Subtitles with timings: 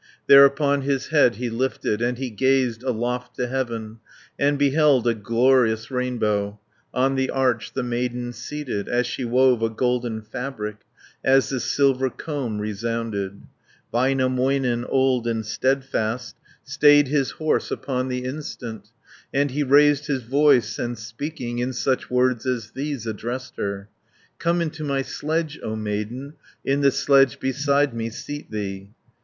[0.25, 3.99] Thereupon his head he lifted, And he gazed aloft to heaven,
[4.39, 6.59] And beheld a glorious rainbow;
[6.91, 10.77] On the arch the maiden seated As she wove a golden fabric.
[11.23, 13.43] As the silver comb resounded.
[13.91, 18.87] 30 Väinämöinen, old and steadfast, Stayed his horse upon the instant.
[19.31, 23.87] And he raised his voice, and speaking, In such words as these addressed her:
[24.39, 26.33] "Come into my sledge, O maiden,
[26.65, 28.89] In the sledge beside me seat thee."